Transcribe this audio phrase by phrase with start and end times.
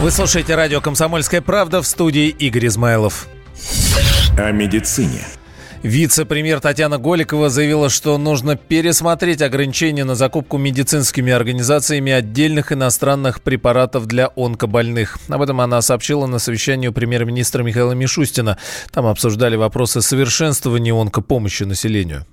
[0.00, 3.26] Вы слушаете радио «Комсомольская правда» в студии Игорь Измайлов.
[4.38, 5.26] О медицине.
[5.82, 14.06] Вице-премьер Татьяна Голикова заявила, что нужно пересмотреть ограничения на закупку медицинскими организациями отдельных иностранных препаратов
[14.06, 15.18] для онкобольных.
[15.28, 18.56] Об этом она сообщила на совещании у премьер-министра Михаила Мишустина.
[18.92, 22.24] Там обсуждали вопросы совершенствования онкопомощи населению.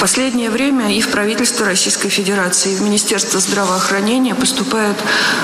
[0.00, 4.96] В последнее время и в правительство Российской Федерации, и в Министерство здравоохранения поступают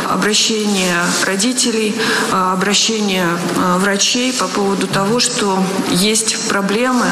[0.08, 1.94] обращения родителей,
[2.32, 3.28] а, обращения
[3.58, 7.04] а, врачей по поводу того, что есть проблемы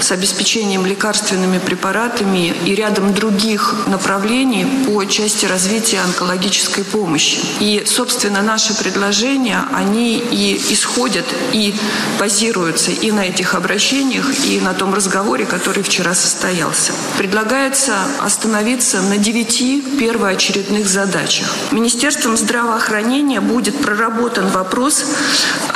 [0.00, 7.38] с обеспечением лекарственными препаратами и рядом других направлений по части развития онкологической помощи.
[7.58, 11.24] И, собственно, наши предложения, они и исходят,
[11.54, 11.74] и
[12.18, 16.92] базируются и на этих обращениях, и на том разговоре, который вчера состоялся вопросе.
[17.18, 21.46] Предлагается остановиться на девяти первоочередных задачах.
[21.70, 25.04] Министерством здравоохранения будет проработан вопрос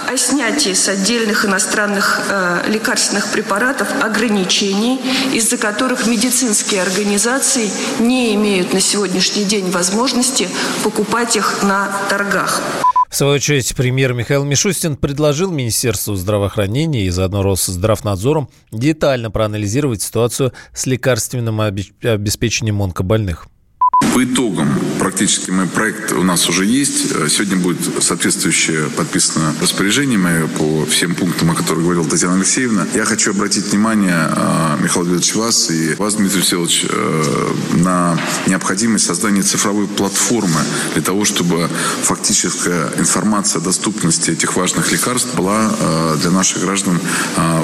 [0.08, 5.00] о снятии с отдельных иностранных э, лекарственных препаратов ограничений,
[5.32, 10.48] из-за которых медицинские организации не имеют на сегодняшний день возможности
[10.82, 12.60] покупать их на торгах.
[13.16, 20.52] В свою очередь, премьер Михаил Мишустин предложил Министерству здравоохранения и заодно Росздравнадзором детально проанализировать ситуацию
[20.74, 23.48] с лекарственным обеспечением онкобольных.
[24.16, 27.10] По итогам практически мы проект у нас уже есть.
[27.28, 32.86] Сегодня будет соответствующее подписано распоряжение мое по всем пунктам, о которых говорила Татьяна Алексеевна.
[32.94, 39.04] Я хочу обратить внимание, а, Михаил Леонидович, вас и вас, Дмитрий Алексеевич, э, на необходимость
[39.04, 40.60] создания цифровой платформы
[40.94, 41.68] для того, чтобы
[42.02, 46.98] фактическая информация о доступности этих важных лекарств была э, для наших граждан,
[47.36, 47.62] э,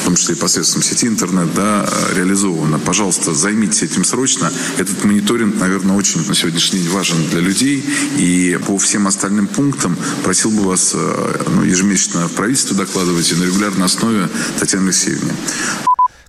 [0.00, 2.80] в том числе и посредством сети интернет, да, реализована.
[2.80, 4.50] Пожалуйста, займитесь этим срочно.
[4.78, 7.84] Этот мониторинг, наверное, наверное, очень на сегодняшний день важен для людей.
[8.18, 13.34] И по всем остальным пунктам просил бы вас э, ну, ежемесячно в правительство докладывать и
[13.34, 14.28] на регулярной основе
[14.58, 15.32] Татьяне Алексеевне.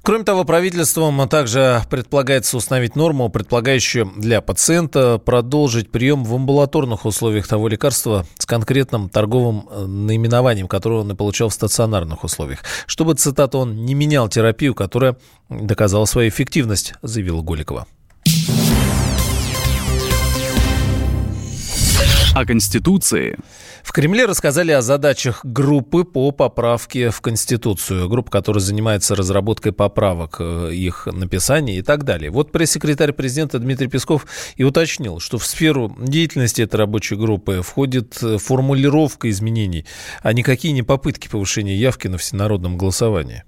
[0.05, 7.47] Кроме того, правительством также предполагается установить норму, предполагающую для пациента продолжить прием в амбулаторных условиях
[7.47, 13.13] того лекарства с конкретным торговым э, наименованием, которое он и получал в стационарных условиях, чтобы,
[13.13, 15.15] цитата, он не менял терапию, которая
[15.49, 17.87] доказала свою эффективность, заявила Голикова.
[22.35, 23.37] О Конституции.
[23.83, 28.09] В Кремле рассказали о задачах группы по поправке в Конституцию.
[28.09, 32.31] Группа, которая занимается разработкой поправок, э, их написания и так далее.
[32.31, 38.17] Вот пресс-секретарь президента Дмитрий Песков и уточнил, что в сферу деятельности этой рабочей группы входит
[38.23, 39.85] э, формулировка изменений,
[40.23, 43.43] а никакие не попытки повышения явки на всенародном голосовании.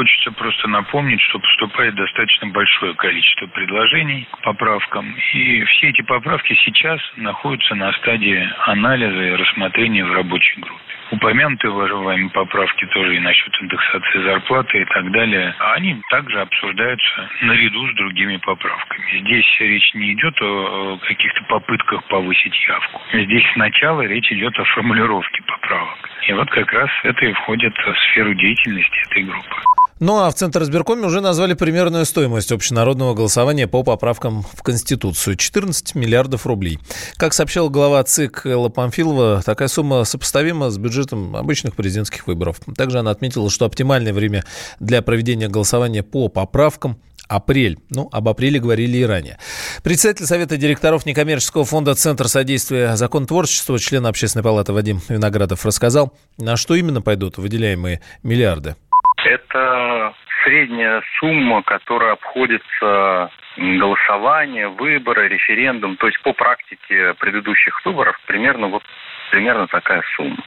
[0.00, 5.14] Хочется просто напомнить, что поступает достаточно большое количество предложений к поправкам.
[5.34, 10.80] И все эти поправки сейчас находятся на стадии анализа и рассмотрения в рабочей группе.
[11.10, 17.86] Упомянутые вами поправки тоже и насчет индексации зарплаты и так далее, они также обсуждаются наряду
[17.88, 19.20] с другими поправками.
[19.20, 23.02] Здесь речь не идет о каких-то попытках повысить явку.
[23.12, 26.08] Здесь сначала речь идет о формулировке поправок.
[26.26, 29.56] И вот как раз это и входит в сферу деятельности этой группы.
[30.00, 35.36] Ну а в Центр избиркоме уже назвали примерную стоимость общенародного голосования по поправкам в Конституцию–
[35.36, 36.78] 14 миллиардов рублей.
[37.16, 42.60] Как сообщал глава ЦИК Элла Памфилова, такая сумма сопоставима с бюджетом обычных президентских выборов.
[42.78, 44.42] Также она отметила, что оптимальное время
[44.78, 47.78] для проведения голосования по поправкам апрель.
[47.90, 49.38] Ну, об апреле говорили и ранее.
[49.82, 56.56] Председатель Совета директоров некоммерческого фонда «Центр содействия законотворчеству», член Общественной палаты Вадим Виноградов рассказал, на
[56.56, 58.76] что именно пойдут выделяемые миллиарды.
[59.24, 60.14] Это
[60.44, 65.96] средняя сумма, которая обходится голосование, выборы, референдум.
[65.96, 68.82] То есть по практике предыдущих выборов примерно вот
[69.30, 70.38] примерно такая сумма.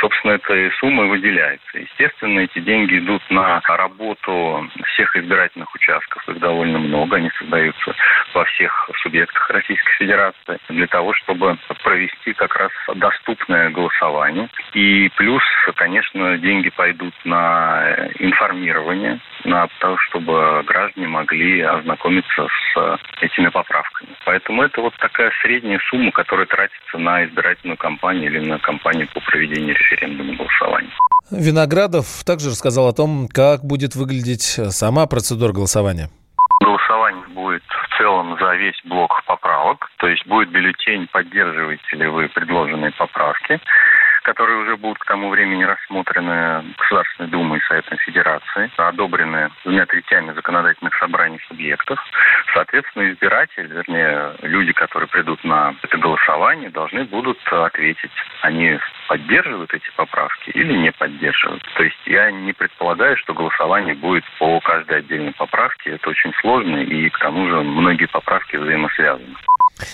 [0.00, 1.78] Собственно, этой суммой выделяется.
[1.78, 6.28] Естественно, эти деньги идут на работу всех избирательных участков.
[6.28, 7.16] Их довольно много.
[7.16, 7.94] Они создаются
[8.32, 14.48] во всех субъектах Российской Федерации для того, чтобы провести как раз доступное голосование.
[14.74, 15.42] И плюс,
[15.74, 24.10] конечно, деньги пойдут на информирование, на то, чтобы граждане могли ознакомиться с этими поправками.
[24.24, 29.20] Поэтому это вот такая средняя сумма, которая тратится на избирательную кампанию или на кампанию по
[29.20, 30.90] проведению референдума голосования.
[31.30, 36.08] Виноградов также рассказал о том, как будет выглядеть сама процедура голосования.
[36.60, 42.28] Голосование будет в целом за весь блок поправок, то есть будет бюллетень, поддерживаете ли вы
[42.28, 43.60] предложенные поправки
[44.28, 50.34] которые уже будут к тому времени рассмотрены Государственной Думой и Советом Федерации, одобрены двумя третями
[50.34, 51.98] законодательных собраний субъектов.
[52.52, 58.10] Соответственно, избиратель, вернее, люди, которые придут на это голосование, должны будут ответить,
[58.42, 58.78] они
[59.08, 61.62] поддерживают эти поправки или не поддерживают.
[61.74, 65.92] То есть я не предполагаю, что голосование будет по каждой отдельной поправке.
[65.92, 69.36] Это очень сложно, и к тому же многие поправки взаимосвязаны.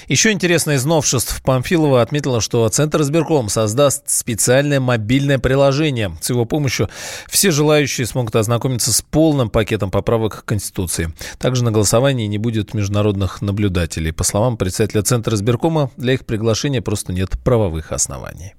[0.08, 1.42] Еще интересно из новшеств.
[1.42, 6.16] Памфилова отметила, что Центр избирком создаст специальное мобильное приложение.
[6.20, 6.88] С его помощью
[7.28, 11.12] все желающие смогут ознакомиться с полным пакетом поправок к Конституции.
[11.38, 14.12] Также на голосовании не будет международных наблюдателей.
[14.12, 18.54] По словам председателя Центра избиркома, для их приглашения просто нет правовых оснований.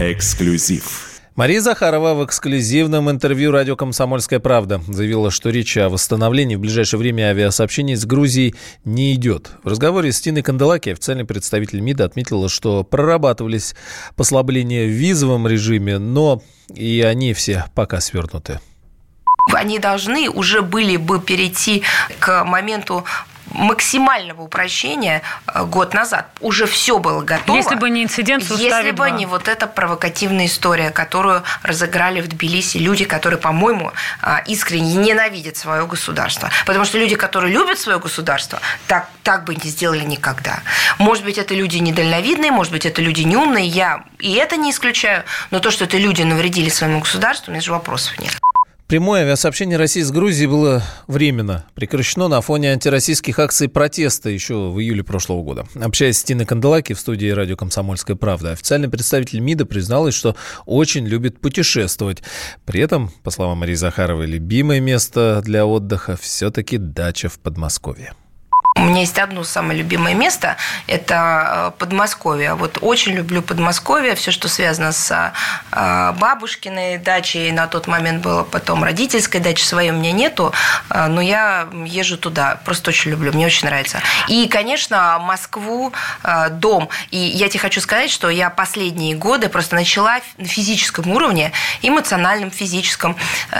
[0.00, 1.07] Эксклюзив.
[1.38, 6.98] Мария Захарова в эксклюзивном интервью радио «Комсомольская правда» заявила, что речь о восстановлении в ближайшее
[6.98, 9.52] время авиасообщений с Грузией не идет.
[9.62, 13.76] В разговоре с Тиной Канделаки официальный представитель МИДа отметила, что прорабатывались
[14.16, 16.42] послабления в визовом режиме, но
[16.74, 18.58] и они все пока свернуты
[19.54, 21.82] они должны уже были бы перейти
[22.18, 23.04] к моменту
[23.58, 26.28] максимального упрощения э, год назад.
[26.40, 27.56] Уже все было готово.
[27.56, 32.28] Если бы не инцидент в Если бы не вот эта провокативная история, которую разыграли в
[32.28, 36.50] Тбилиси люди, которые, по-моему, э, искренне ненавидят свое государство.
[36.66, 40.60] Потому что люди, которые любят свое государство, так, так бы не сделали никогда.
[40.98, 43.66] Может быть, это люди недальновидные, может быть, это люди неумные.
[43.66, 45.24] Я и это не исключаю.
[45.50, 48.38] Но то, что это люди навредили своему государству, у меня же вопросов нет.
[48.88, 54.80] Прямое авиасообщение России с Грузией было временно прекращено на фоне антироссийских акций протеста еще в
[54.80, 55.66] июле прошлого года.
[55.74, 61.06] Общаясь с Тиной Канделаки в студии радио «Комсомольская правда», официальный представитель МИДа призналась, что очень
[61.06, 62.22] любит путешествовать.
[62.64, 68.14] При этом, по словам Марии Захаровой, любимое место для отдыха все-таки дача в Подмосковье.
[68.78, 72.54] У меня есть одно самое любимое место– это э, Подмосковье.
[72.54, 75.32] Вот очень люблю Подмосковье, все, что связано с
[75.72, 77.50] э, бабушкиной дачей.
[77.50, 80.52] На тот момент было потом родительской дачи своей у меня нету,
[80.90, 82.60] э, но я езжу туда.
[82.64, 84.00] Просто очень люблю, мне очень нравится.
[84.28, 85.92] И, конечно, Москву,
[86.52, 86.88] дом.
[87.10, 91.52] И я тебе хочу сказать, что я последние годы просто начала на физическом уровне,
[91.82, 93.16] эмоциональном, физическом,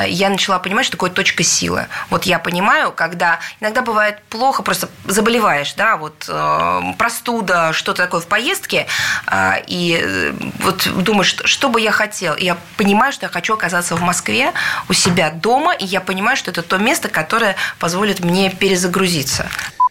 [0.06, 1.86] я начала понимать, что такое точка силы.
[2.10, 8.20] Вот я понимаю, когда иногда бывает плохо, просто заболеваешь, да, вот э, простуда, что-то такое
[8.20, 8.86] в поездке,
[9.26, 13.54] э, и э, вот думаешь, что, что бы я хотел, я понимаю, что я хочу
[13.54, 14.52] оказаться в Москве
[14.88, 19.48] у себя дома, и я понимаю, что это то место, которое позволит мне перезагрузиться.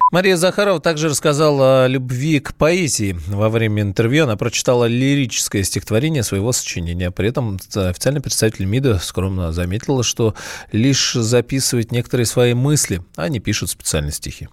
[0.10, 3.19] Мария Захарова также рассказала о любви к поэзии.
[3.28, 7.12] Во время интервью она прочитала лирическое стихотворение своего сочинения.
[7.12, 10.34] При этом официальный представитель МИДа скромно заметила, что
[10.72, 14.48] лишь записывает некоторые свои мысли, а не пишет специальные стихи.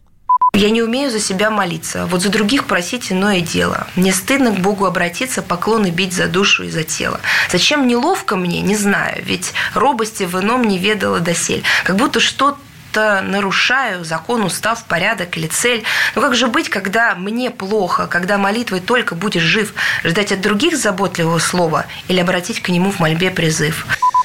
[0.55, 3.89] Я не умею за себя молиться, вот за других просить иное дело.
[3.97, 7.21] Мне стыдно к Богу обратиться, поклоны бить за душу и за тело.
[7.51, 11.65] Зачем неловко мне, не знаю, ведь робости в ином не ведала досель.
[11.83, 15.83] Как будто что-то нарушаю, закон, устав, порядок или цель.
[16.15, 19.75] Но как же быть, когда мне плохо, когда молитвой только будешь жив,
[20.05, 23.85] ждать от других заботливого слова или обратить к нему в мольбе призыв?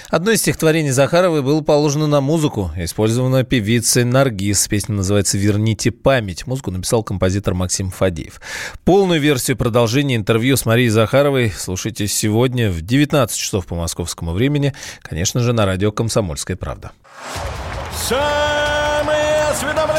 [0.09, 4.67] Одно из стихотворений Захаровой было положено на музыку, использовано певицей Наргиз.
[4.67, 6.47] Песня называется «Верните память».
[6.47, 8.41] Музыку написал композитор Максим Фадеев.
[8.83, 14.73] Полную версию продолжения интервью с Марией Захаровой слушайте сегодня в 19 часов по московскому времени,
[15.03, 16.91] конечно же, на радио «Комсомольская правда».
[17.95, 19.98] Самые осведомленные